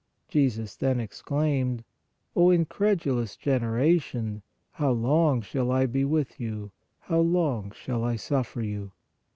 [0.27, 1.83] Jesus then exclaimed:"
[2.35, 8.63] O incredulous generation, how long shall I be with you, how long shall I suffer
[8.63, 8.93] you